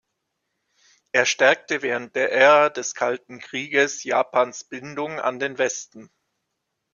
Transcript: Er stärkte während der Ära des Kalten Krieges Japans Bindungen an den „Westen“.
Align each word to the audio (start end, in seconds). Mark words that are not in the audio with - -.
Er 1.11 1.27
stärkte 1.27 1.83
während 1.83 2.15
der 2.15 2.31
Ära 2.31 2.69
des 2.69 2.95
Kalten 2.95 3.37
Krieges 3.37 4.03
Japans 4.03 4.63
Bindungen 4.63 5.19
an 5.19 5.37
den 5.37 5.59
„Westen“. 5.59 6.09